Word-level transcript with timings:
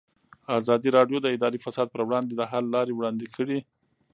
ازادي 0.59 0.89
راډیو 0.97 1.17
د 1.21 1.27
اداري 1.35 1.59
فساد 1.65 1.87
پر 1.91 2.01
وړاندې 2.07 2.33
د 2.35 2.41
حل 2.51 2.65
لارې 2.75 2.93
وړاندې 2.95 3.25
کړي. 3.35 3.59